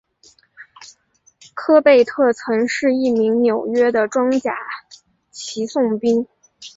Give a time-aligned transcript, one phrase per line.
[1.53, 4.57] 科贝特曾是一名纽约的装甲
[5.29, 6.25] 骑送兵。